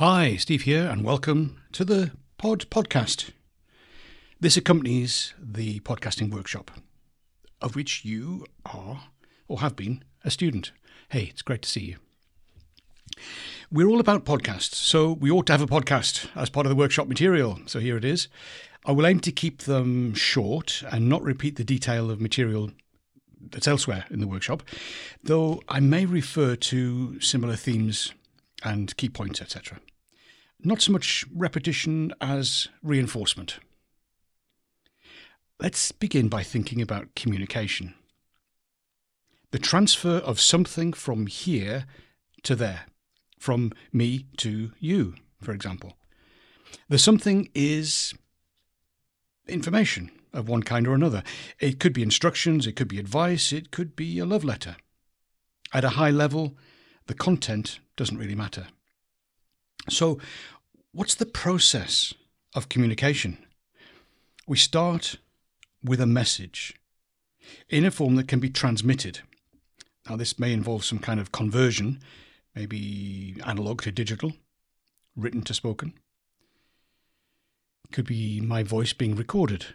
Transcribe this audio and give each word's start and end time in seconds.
Hi, 0.00 0.36
Steve 0.36 0.62
here, 0.62 0.88
and 0.88 1.04
welcome 1.04 1.60
to 1.72 1.84
the 1.84 2.12
Pod 2.38 2.64
Podcast. 2.70 3.32
This 4.40 4.56
accompanies 4.56 5.34
the 5.38 5.80
podcasting 5.80 6.32
workshop, 6.32 6.70
of 7.60 7.76
which 7.76 8.02
you 8.02 8.46
are 8.64 9.02
or 9.46 9.60
have 9.60 9.76
been 9.76 10.02
a 10.24 10.30
student. 10.30 10.72
Hey, 11.10 11.24
it's 11.24 11.42
great 11.42 11.60
to 11.60 11.68
see 11.68 11.82
you. 11.82 11.96
We're 13.70 13.88
all 13.88 14.00
about 14.00 14.24
podcasts, 14.24 14.72
so 14.72 15.12
we 15.12 15.30
ought 15.30 15.44
to 15.48 15.52
have 15.52 15.60
a 15.60 15.66
podcast 15.66 16.28
as 16.34 16.48
part 16.48 16.64
of 16.64 16.70
the 16.70 16.76
workshop 16.76 17.06
material. 17.06 17.60
So 17.66 17.78
here 17.78 17.98
it 17.98 18.04
is. 18.06 18.28
I 18.86 18.92
will 18.92 19.06
aim 19.06 19.20
to 19.20 19.30
keep 19.30 19.64
them 19.64 20.14
short 20.14 20.82
and 20.90 21.10
not 21.10 21.22
repeat 21.22 21.56
the 21.56 21.62
detail 21.62 22.10
of 22.10 22.22
material 22.22 22.70
that's 23.38 23.68
elsewhere 23.68 24.06
in 24.08 24.20
the 24.20 24.26
workshop, 24.26 24.62
though 25.22 25.60
I 25.68 25.80
may 25.80 26.06
refer 26.06 26.56
to 26.56 27.20
similar 27.20 27.54
themes 27.54 28.14
and 28.64 28.96
key 28.96 29.10
points, 29.10 29.42
etc. 29.42 29.78
Not 30.62 30.82
so 30.82 30.92
much 30.92 31.24
repetition 31.34 32.12
as 32.20 32.68
reinforcement. 32.82 33.58
Let's 35.58 35.92
begin 35.92 36.28
by 36.28 36.42
thinking 36.42 36.82
about 36.82 37.14
communication. 37.14 37.94
The 39.52 39.58
transfer 39.58 40.16
of 40.16 40.40
something 40.40 40.92
from 40.92 41.26
here 41.26 41.86
to 42.42 42.54
there, 42.54 42.86
from 43.38 43.72
me 43.92 44.26
to 44.38 44.72
you, 44.78 45.14
for 45.40 45.52
example. 45.52 45.96
The 46.88 46.98
something 46.98 47.50
is 47.54 48.14
information 49.48 50.10
of 50.32 50.48
one 50.48 50.62
kind 50.62 50.86
or 50.86 50.94
another. 50.94 51.22
It 51.58 51.80
could 51.80 51.92
be 51.92 52.02
instructions, 52.02 52.66
it 52.66 52.76
could 52.76 52.88
be 52.88 52.98
advice, 52.98 53.52
it 53.52 53.70
could 53.70 53.96
be 53.96 54.18
a 54.18 54.26
love 54.26 54.44
letter. 54.44 54.76
At 55.72 55.84
a 55.84 55.90
high 55.90 56.10
level, 56.10 56.56
the 57.06 57.14
content 57.14 57.80
doesn't 57.96 58.18
really 58.18 58.34
matter. 58.34 58.68
So, 59.88 60.18
what's 60.92 61.14
the 61.14 61.26
process 61.26 62.14
of 62.54 62.68
communication? 62.68 63.38
We 64.46 64.56
start 64.56 65.16
with 65.82 66.00
a 66.00 66.06
message 66.06 66.74
in 67.68 67.84
a 67.84 67.90
form 67.90 68.16
that 68.16 68.28
can 68.28 68.40
be 68.40 68.50
transmitted. 68.50 69.20
Now, 70.08 70.16
this 70.16 70.38
may 70.38 70.52
involve 70.52 70.84
some 70.84 70.98
kind 70.98 71.20
of 71.20 71.32
conversion, 71.32 72.00
maybe 72.54 73.36
analog 73.46 73.82
to 73.82 73.92
digital, 73.92 74.32
written 75.16 75.42
to 75.42 75.54
spoken. 75.54 75.94
It 77.84 77.92
could 77.92 78.06
be 78.06 78.40
my 78.40 78.62
voice 78.62 78.92
being 78.92 79.16
recorded 79.16 79.66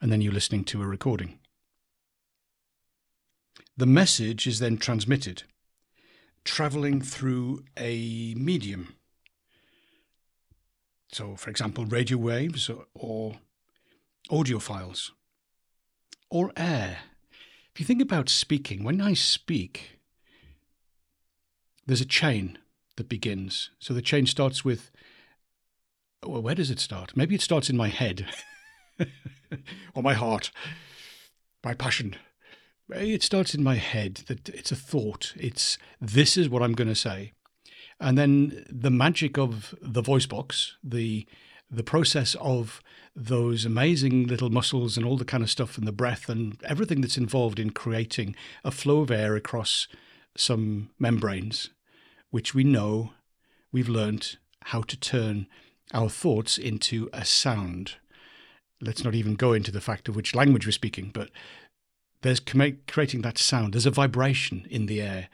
and 0.00 0.12
then 0.12 0.20
you 0.20 0.30
listening 0.30 0.64
to 0.64 0.82
a 0.82 0.86
recording. 0.86 1.38
The 3.76 3.86
message 3.86 4.46
is 4.46 4.58
then 4.58 4.78
transmitted, 4.78 5.42
traveling 6.44 7.00
through 7.00 7.64
a 7.76 8.34
medium. 8.34 8.94
So, 11.12 11.36
for 11.36 11.50
example, 11.50 11.84
radio 11.86 12.18
waves 12.18 12.70
or, 12.94 13.36
audio 14.28 14.58
files 14.58 15.12
or 16.30 16.52
air. 16.56 16.98
If 17.72 17.78
you 17.78 17.86
think 17.86 18.02
about 18.02 18.28
speaking, 18.28 18.82
when 18.82 19.00
I 19.00 19.14
speak, 19.14 20.00
there's 21.86 22.00
a 22.00 22.06
chain 22.06 22.58
that 22.96 23.08
begins. 23.08 23.70
So 23.78 23.94
the 23.94 24.02
chain 24.02 24.26
starts 24.26 24.64
with, 24.64 24.90
well, 26.24 26.42
where 26.42 26.56
does 26.56 26.70
it 26.70 26.80
start? 26.80 27.16
Maybe 27.16 27.36
it 27.36 27.40
starts 27.40 27.70
in 27.70 27.76
my 27.76 27.88
head 27.88 28.26
or 29.94 30.02
my 30.02 30.14
heart, 30.14 30.50
my 31.64 31.74
passion. 31.74 32.16
It 32.90 33.22
starts 33.22 33.54
in 33.54 33.62
my 33.62 33.76
head 33.76 34.22
that 34.26 34.48
it's 34.48 34.72
a 34.72 34.76
thought. 34.76 35.34
It's 35.36 35.78
this 36.00 36.36
is 36.36 36.48
what 36.48 36.62
I'm 36.62 36.74
going 36.74 36.88
to 36.88 36.94
say. 36.94 37.32
And 38.00 38.18
then 38.18 38.64
the 38.68 38.90
magic 38.90 39.38
of 39.38 39.74
the 39.80 40.02
voice 40.02 40.26
box, 40.26 40.76
the 40.82 41.26
the 41.68 41.82
process 41.82 42.36
of 42.40 42.80
those 43.14 43.64
amazing 43.64 44.26
little 44.26 44.50
muscles 44.50 44.96
and 44.96 45.04
all 45.04 45.16
the 45.16 45.24
kind 45.24 45.42
of 45.42 45.50
stuff 45.50 45.76
and 45.76 45.86
the 45.86 45.92
breath 45.92 46.28
and 46.28 46.62
everything 46.64 47.00
that's 47.00 47.16
involved 47.16 47.58
in 47.58 47.70
creating 47.70 48.36
a 48.62 48.70
flow 48.70 49.00
of 49.00 49.10
air 49.10 49.34
across 49.34 49.88
some 50.36 50.90
membranes, 50.98 51.70
which 52.30 52.54
we 52.54 52.62
know 52.62 53.12
we've 53.72 53.88
learnt 53.88 54.36
how 54.64 54.82
to 54.82 54.96
turn 54.96 55.46
our 55.92 56.08
thoughts 56.08 56.58
into 56.58 57.08
a 57.12 57.24
sound. 57.24 57.94
Let's 58.80 59.04
not 59.04 59.14
even 59.14 59.34
go 59.34 59.52
into 59.52 59.72
the 59.72 59.80
fact 59.80 60.08
of 60.08 60.16
which 60.16 60.34
language 60.34 60.66
we're 60.66 60.72
speaking, 60.72 61.10
but 61.12 61.30
there's 62.22 62.40
creating 62.40 63.22
that 63.22 63.38
sound. 63.38 63.72
There's 63.72 63.86
a 63.86 63.90
vibration 63.90 64.66
in 64.70 64.86
the 64.86 65.00
air, 65.00 65.28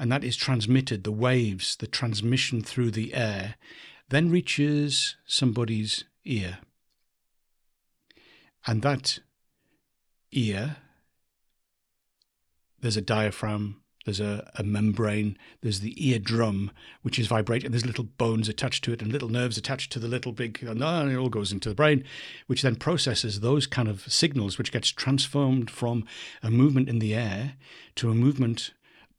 and 0.00 0.10
that 0.10 0.24
is 0.24 0.34
transmitted. 0.34 1.04
The 1.04 1.12
waves, 1.12 1.76
the 1.76 1.86
transmission 1.86 2.62
through 2.62 2.90
the 2.90 3.12
air, 3.12 3.56
then 4.08 4.30
reaches 4.30 5.16
somebody's 5.26 6.04
ear. 6.24 6.58
And 8.66 8.80
that 8.80 9.18
ear, 10.32 10.76
there's 12.80 12.96
a 12.96 13.02
diaphragm, 13.02 13.82
there's 14.06 14.20
a, 14.20 14.50
a, 14.54 14.62
membrane, 14.62 15.36
there's 15.60 15.80
the 15.80 15.94
eardrum, 16.08 16.70
which 17.02 17.18
is 17.18 17.26
vibrating, 17.26 17.70
there's 17.70 17.84
little 17.84 18.04
bones 18.04 18.48
attached 18.48 18.82
to 18.84 18.92
it 18.94 19.02
and 19.02 19.12
little 19.12 19.28
nerves 19.28 19.58
attached 19.58 19.92
to 19.92 19.98
the 19.98 20.08
little 20.08 20.32
big, 20.32 20.62
and 20.62 20.80
it 20.82 21.16
all 21.16 21.28
goes 21.28 21.52
into 21.52 21.68
the 21.68 21.74
brain, 21.74 22.04
which 22.46 22.62
then 22.62 22.74
processes 22.74 23.40
those 23.40 23.66
kind 23.66 23.88
of 23.88 24.10
signals, 24.10 24.56
which 24.56 24.72
gets 24.72 24.88
transformed 24.88 25.70
from 25.70 26.06
a 26.42 26.50
movement 26.50 26.88
in 26.88 27.00
the 27.00 27.14
air 27.14 27.56
to 27.96 28.10
a 28.10 28.14
movement 28.14 28.72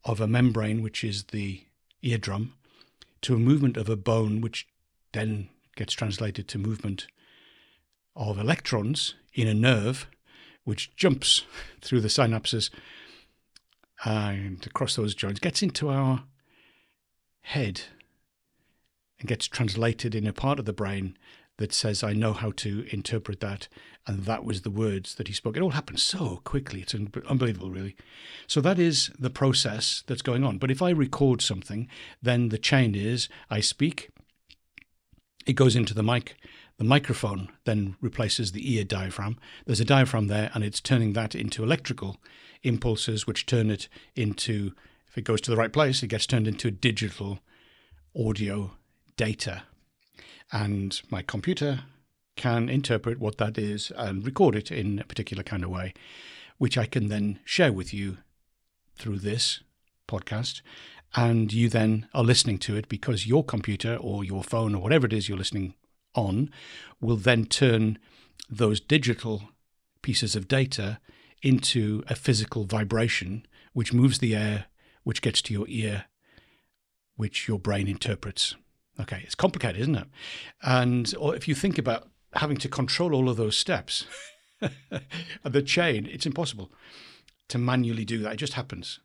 of 0.04 0.20
a 0.20 0.26
membrane, 0.26 0.82
which 0.82 1.04
is 1.04 1.24
the 1.24 1.64
eardrum, 2.02 2.54
to 3.22 3.34
a 3.34 3.38
movement 3.38 3.76
of 3.76 3.88
a 3.88 3.96
bone, 3.96 4.40
which 4.40 4.66
then 5.12 5.48
gets 5.76 5.92
translated 5.92 6.48
to 6.48 6.58
movement 6.58 7.06
of 8.16 8.38
electrons 8.38 9.14
in 9.34 9.46
a 9.46 9.54
nerve, 9.54 10.06
which 10.64 10.94
jumps 10.96 11.44
through 11.80 12.00
the 12.00 12.08
synapses 12.08 12.70
and 14.04 14.66
across 14.66 14.96
those 14.96 15.14
joints, 15.14 15.40
gets 15.40 15.62
into 15.62 15.88
our 15.88 16.24
head 17.42 17.82
and 19.18 19.28
gets 19.28 19.46
translated 19.46 20.14
in 20.14 20.26
a 20.26 20.32
part 20.32 20.58
of 20.58 20.64
the 20.64 20.72
brain 20.72 21.16
that 21.62 21.72
says, 21.72 22.02
I 22.02 22.12
know 22.12 22.32
how 22.32 22.50
to 22.56 22.84
interpret 22.92 23.38
that. 23.38 23.68
And 24.04 24.24
that 24.24 24.44
was 24.44 24.62
the 24.62 24.70
words 24.70 25.14
that 25.14 25.28
he 25.28 25.32
spoke. 25.32 25.56
It 25.56 25.62
all 25.62 25.70
happened 25.70 26.00
so 26.00 26.40
quickly. 26.42 26.80
It's 26.80 26.92
un- 26.92 27.12
unbelievable, 27.28 27.70
really. 27.70 27.94
So 28.48 28.60
that 28.62 28.80
is 28.80 29.12
the 29.16 29.30
process 29.30 30.02
that's 30.08 30.22
going 30.22 30.42
on. 30.42 30.58
But 30.58 30.72
if 30.72 30.82
I 30.82 30.90
record 30.90 31.40
something, 31.40 31.86
then 32.20 32.48
the 32.48 32.58
chain 32.58 32.96
is 32.96 33.28
I 33.48 33.60
speak, 33.60 34.10
it 35.46 35.52
goes 35.52 35.76
into 35.76 35.94
the 35.94 36.02
mic. 36.02 36.34
The 36.78 36.84
microphone 36.84 37.48
then 37.64 37.94
replaces 38.00 38.50
the 38.50 38.74
ear 38.74 38.82
diaphragm. 38.82 39.38
There's 39.64 39.78
a 39.78 39.84
diaphragm 39.84 40.26
there, 40.26 40.50
and 40.54 40.64
it's 40.64 40.80
turning 40.80 41.12
that 41.12 41.36
into 41.36 41.62
electrical 41.62 42.16
impulses, 42.64 43.24
which 43.24 43.46
turn 43.46 43.70
it 43.70 43.88
into, 44.16 44.72
if 45.06 45.16
it 45.16 45.22
goes 45.22 45.40
to 45.42 45.52
the 45.52 45.56
right 45.56 45.72
place, 45.72 46.02
it 46.02 46.08
gets 46.08 46.26
turned 46.26 46.48
into 46.48 46.72
digital 46.72 47.38
audio 48.16 48.72
data. 49.16 49.62
And 50.50 51.00
my 51.10 51.22
computer 51.22 51.80
can 52.36 52.68
interpret 52.68 53.18
what 53.18 53.38
that 53.38 53.58
is 53.58 53.92
and 53.96 54.24
record 54.24 54.54
it 54.54 54.70
in 54.70 54.98
a 54.98 55.04
particular 55.04 55.42
kind 55.42 55.64
of 55.64 55.70
way, 55.70 55.94
which 56.58 56.78
I 56.78 56.86
can 56.86 57.08
then 57.08 57.40
share 57.44 57.72
with 57.72 57.92
you 57.92 58.18
through 58.96 59.18
this 59.18 59.60
podcast 60.08 60.60
and 61.14 61.52
you 61.52 61.68
then 61.68 62.08
are 62.14 62.24
listening 62.24 62.58
to 62.58 62.76
it 62.76 62.88
because 62.88 63.26
your 63.26 63.44
computer 63.44 63.96
or 63.96 64.24
your 64.24 64.42
phone 64.42 64.74
or 64.74 64.82
whatever 64.82 65.06
it 65.06 65.12
is 65.12 65.28
you're 65.28 65.38
listening 65.38 65.74
on 66.14 66.50
will 67.00 67.16
then 67.16 67.44
turn 67.44 67.98
those 68.48 68.80
digital 68.80 69.50
pieces 70.02 70.34
of 70.34 70.48
data 70.48 70.98
into 71.42 72.02
a 72.08 72.14
physical 72.14 72.64
vibration 72.64 73.46
which 73.72 73.92
moves 73.92 74.18
the 74.18 74.34
air, 74.34 74.66
which 75.02 75.22
gets 75.22 75.42
to 75.42 75.52
your 75.52 75.66
ear, 75.68 76.04
which 77.16 77.48
your 77.48 77.58
brain 77.58 77.88
interprets. 77.88 78.54
Okay, 79.00 79.22
it's 79.24 79.34
complicated, 79.34 79.80
isn't 79.80 79.96
it? 79.96 80.06
And 80.62 81.14
or 81.18 81.34
if 81.34 81.48
you 81.48 81.54
think 81.54 81.78
about 81.78 82.08
having 82.34 82.56
to 82.58 82.68
control 82.68 83.14
all 83.14 83.28
of 83.28 83.36
those 83.36 83.56
steps, 83.56 84.06
the 85.44 85.62
chain, 85.62 86.06
it's 86.06 86.26
impossible 86.26 86.70
to 87.48 87.58
manually 87.58 88.04
do 88.04 88.18
that. 88.18 88.34
It 88.34 88.36
just 88.36 88.54
happens. 88.54 89.00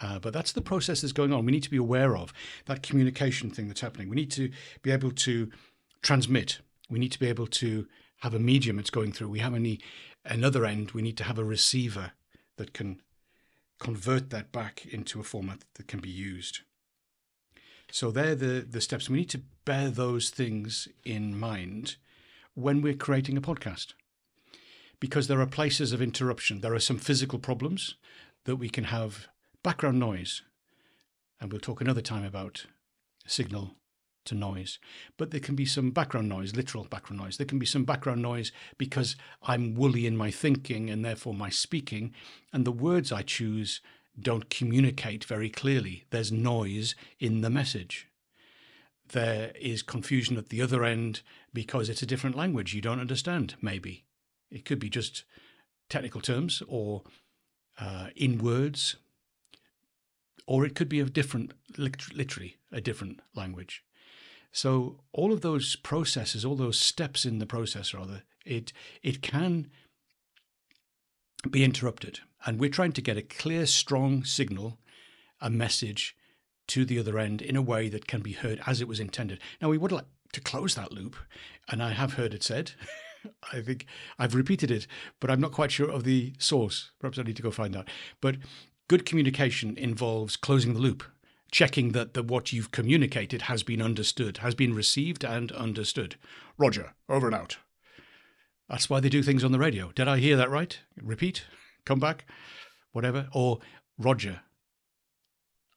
Uh, 0.00 0.18
but 0.18 0.32
that's 0.32 0.52
the 0.52 0.62
process 0.62 1.02
that's 1.02 1.12
going 1.12 1.32
on. 1.32 1.44
We 1.44 1.52
need 1.52 1.62
to 1.64 1.70
be 1.70 1.76
aware 1.76 2.16
of 2.16 2.32
that 2.66 2.82
communication 2.82 3.50
thing 3.50 3.68
that's 3.68 3.82
happening. 3.82 4.08
We 4.08 4.16
need 4.16 4.30
to 4.32 4.50
be 4.82 4.90
able 4.90 5.10
to 5.10 5.50
transmit. 6.02 6.60
We 6.88 6.98
need 6.98 7.12
to 7.12 7.18
be 7.18 7.28
able 7.28 7.46
to 7.46 7.86
have 8.20 8.34
a 8.34 8.38
medium 8.38 8.78
it's 8.78 8.90
going 8.90 9.12
through. 9.12 9.28
We 9.28 9.40
have 9.40 9.54
any 9.54 9.80
another 10.24 10.64
end. 10.64 10.92
We 10.92 11.02
need 11.02 11.18
to 11.18 11.24
have 11.24 11.38
a 11.38 11.44
receiver 11.44 12.12
that 12.56 12.72
can 12.72 13.02
convert 13.78 14.30
that 14.30 14.52
back 14.52 14.86
into 14.86 15.20
a 15.20 15.24
format 15.24 15.64
that 15.74 15.88
can 15.88 16.00
be 16.00 16.10
used. 16.10 16.60
So 17.90 18.10
they're 18.10 18.34
the, 18.34 18.66
the 18.68 18.80
steps. 18.80 19.08
We 19.08 19.18
need 19.18 19.30
to 19.30 19.42
bear 19.64 19.90
those 19.90 20.30
things 20.30 20.88
in 21.04 21.38
mind 21.38 21.96
when 22.54 22.82
we're 22.82 22.94
creating 22.94 23.36
a 23.36 23.42
podcast. 23.42 23.94
Because 24.98 25.28
there 25.28 25.40
are 25.40 25.46
places 25.46 25.92
of 25.92 26.02
interruption. 26.02 26.60
There 26.60 26.74
are 26.74 26.80
some 26.80 26.98
physical 26.98 27.38
problems 27.38 27.96
that 28.44 28.56
we 28.56 28.68
can 28.68 28.84
have 28.84 29.28
background 29.62 29.98
noise. 29.98 30.42
And 31.40 31.50
we'll 31.50 31.60
talk 31.60 31.80
another 31.80 32.02
time 32.02 32.24
about 32.24 32.66
signal 33.26 33.76
to 34.26 34.34
noise. 34.34 34.78
But 35.16 35.30
there 35.30 35.40
can 35.40 35.54
be 35.54 35.64
some 35.64 35.90
background 35.90 36.28
noise, 36.28 36.54
literal 36.54 36.84
background 36.84 37.22
noise. 37.22 37.36
There 37.36 37.46
can 37.46 37.58
be 37.58 37.66
some 37.66 37.84
background 37.84 38.20
noise 38.20 38.52
because 38.76 39.16
I'm 39.42 39.74
woolly 39.74 40.06
in 40.06 40.16
my 40.16 40.30
thinking 40.30 40.90
and 40.90 41.04
therefore 41.04 41.34
my 41.34 41.48
speaking, 41.48 42.14
and 42.52 42.66
the 42.66 42.72
words 42.72 43.10
I 43.10 43.22
choose 43.22 43.80
don't 44.20 44.50
communicate 44.50 45.24
very 45.24 45.50
clearly. 45.50 46.04
There's 46.10 46.32
noise 46.32 46.94
in 47.18 47.40
the 47.40 47.50
message. 47.50 48.08
There 49.12 49.52
is 49.60 49.82
confusion 49.82 50.36
at 50.36 50.50
the 50.50 50.62
other 50.62 50.84
end 50.84 51.22
because 51.52 51.88
it's 51.88 52.02
a 52.02 52.06
different 52.06 52.36
language 52.36 52.74
you 52.74 52.80
don't 52.80 53.00
understand, 53.00 53.56
maybe. 53.60 54.04
It 54.50 54.64
could 54.64 54.78
be 54.78 54.88
just 54.88 55.24
technical 55.88 56.20
terms 56.20 56.62
or 56.68 57.02
uh, 57.78 58.08
in 58.14 58.38
words, 58.38 58.96
or 60.46 60.64
it 60.64 60.74
could 60.74 60.88
be 60.88 61.00
a 61.00 61.04
different, 61.04 61.52
literally 61.76 62.56
a 62.70 62.80
different 62.80 63.20
language. 63.34 63.82
So 64.52 65.00
all 65.12 65.32
of 65.32 65.40
those 65.40 65.76
processes, 65.76 66.44
all 66.44 66.56
those 66.56 66.78
steps 66.78 67.24
in 67.24 67.38
the 67.38 67.46
process, 67.46 67.94
rather, 67.94 68.22
it 68.44 68.72
it 69.02 69.22
can 69.22 69.70
be 71.48 71.64
interrupted, 71.64 72.20
and 72.44 72.58
we're 72.58 72.70
trying 72.70 72.92
to 72.92 73.02
get 73.02 73.16
a 73.16 73.22
clear, 73.22 73.66
strong 73.66 74.24
signal, 74.24 74.78
a 75.40 75.50
message 75.50 76.16
to 76.68 76.84
the 76.84 76.98
other 76.98 77.18
end 77.18 77.42
in 77.42 77.56
a 77.56 77.62
way 77.62 77.88
that 77.88 78.06
can 78.06 78.20
be 78.20 78.32
heard 78.32 78.60
as 78.66 78.80
it 78.80 78.88
was 78.88 79.00
intended. 79.00 79.40
Now 79.60 79.68
we 79.68 79.78
would 79.78 79.92
like 79.92 80.06
to 80.32 80.40
close 80.40 80.74
that 80.74 80.92
loop, 80.92 81.16
and 81.68 81.82
I 81.82 81.90
have 81.90 82.14
heard 82.14 82.34
it 82.34 82.42
said. 82.42 82.72
I 83.52 83.60
think 83.60 83.86
I've 84.18 84.34
repeated 84.34 84.70
it, 84.70 84.86
but 85.18 85.30
I'm 85.30 85.40
not 85.40 85.52
quite 85.52 85.72
sure 85.72 85.90
of 85.90 86.04
the 86.04 86.32
source. 86.38 86.90
Perhaps 87.00 87.18
I 87.18 87.22
need 87.22 87.36
to 87.36 87.42
go 87.42 87.50
find 87.50 87.76
out. 87.76 87.88
But 88.20 88.36
good 88.88 89.04
communication 89.04 89.76
involves 89.76 90.36
closing 90.36 90.72
the 90.72 90.80
loop 90.80 91.04
checking 91.50 91.92
that 91.92 92.14
the, 92.14 92.22
what 92.22 92.52
you've 92.52 92.70
communicated 92.70 93.42
has 93.42 93.62
been 93.62 93.82
understood, 93.82 94.38
has 94.38 94.54
been 94.54 94.74
received 94.74 95.24
and 95.24 95.52
understood. 95.52 96.16
Roger, 96.58 96.94
over 97.08 97.26
and 97.26 97.36
out. 97.36 97.58
That's 98.68 98.88
why 98.88 99.00
they 99.00 99.08
do 99.08 99.22
things 99.22 99.42
on 99.42 99.52
the 99.52 99.58
radio. 99.58 99.90
Did 99.92 100.06
I 100.06 100.18
hear 100.18 100.36
that 100.36 100.50
right? 100.50 100.78
Repeat, 101.02 101.44
come 101.84 102.00
back, 102.00 102.24
whatever. 102.92 103.28
Or 103.32 103.58
Roger, 103.98 104.40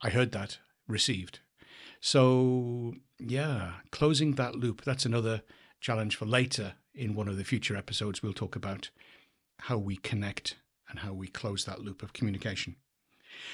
I 0.02 0.10
heard 0.10 0.32
that, 0.32 0.60
received. 0.88 1.40
So, 2.00 2.96
yeah, 3.20 3.74
closing 3.92 4.36
that 4.36 4.56
loop, 4.56 4.84
that's 4.84 5.06
another 5.06 5.44
challenge 5.80 6.16
for 6.16 6.26
later 6.26 6.74
in 6.94 7.16
one 7.16 7.28
of 7.28 7.38
the 7.38 7.44
future 7.44 7.76
episodes. 7.76 8.22
We'll 8.22 8.34
talk 8.34 8.56
about 8.56 8.90
how 9.60 9.78
we 9.78 9.96
connect 9.98 10.58
and 10.90 11.00
how 11.00 11.14
we 11.14 11.28
close 11.28 11.66
that 11.66 11.80
loop 11.80 12.04
of 12.04 12.14
communication. 12.14 12.76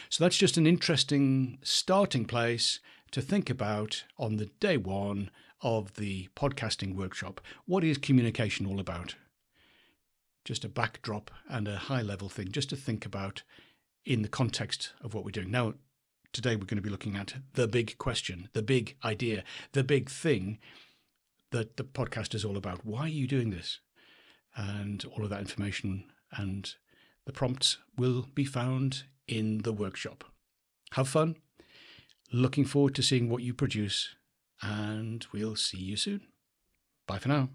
So 0.09 0.23
that's 0.23 0.37
just 0.37 0.57
an 0.57 0.67
interesting 0.67 1.59
starting 1.63 2.25
place 2.25 2.79
to 3.11 3.21
think 3.21 3.49
about 3.49 4.03
on 4.17 4.35
the 4.35 4.47
day 4.59 4.77
one 4.77 5.31
of 5.61 5.95
the 5.95 6.29
podcasting 6.35 6.95
workshop. 6.95 7.41
What 7.65 7.83
is 7.83 7.97
communication 7.97 8.65
all 8.65 8.79
about? 8.79 9.15
Just 10.49 10.65
a 10.65 10.67
backdrop 10.67 11.29
and 11.47 11.67
a 11.67 11.77
high 11.77 12.01
level 12.01 12.27
thing, 12.27 12.51
just 12.51 12.71
to 12.71 12.75
think 12.75 13.05
about 13.05 13.43
in 14.03 14.23
the 14.23 14.27
context 14.27 14.93
of 14.99 15.13
what 15.13 15.23
we're 15.23 15.29
doing. 15.29 15.51
Now, 15.51 15.75
today 16.33 16.55
we're 16.55 16.65
going 16.65 16.77
to 16.77 16.81
be 16.81 16.89
looking 16.89 17.15
at 17.15 17.35
the 17.53 17.67
big 17.67 17.99
question, 17.99 18.49
the 18.53 18.63
big 18.63 18.97
idea, 19.05 19.43
the 19.73 19.83
big 19.83 20.09
thing 20.09 20.57
that 21.51 21.77
the 21.77 21.83
podcast 21.83 22.33
is 22.33 22.43
all 22.43 22.57
about. 22.57 22.83
Why 22.83 23.01
are 23.01 23.09
you 23.09 23.27
doing 23.27 23.51
this? 23.51 23.79
And 24.55 25.05
all 25.15 25.23
of 25.23 25.29
that 25.29 25.41
information 25.41 26.05
and 26.31 26.73
the 27.27 27.31
prompts 27.31 27.77
will 27.95 28.25
be 28.33 28.43
found 28.43 29.03
in 29.27 29.59
the 29.59 29.71
workshop. 29.71 30.23
Have 30.93 31.09
fun. 31.09 31.35
Looking 32.33 32.65
forward 32.65 32.95
to 32.95 33.03
seeing 33.03 33.29
what 33.29 33.43
you 33.43 33.53
produce, 33.53 34.15
and 34.63 35.27
we'll 35.31 35.55
see 35.55 35.77
you 35.77 35.95
soon. 35.95 36.21
Bye 37.05 37.19
for 37.19 37.29
now. 37.29 37.49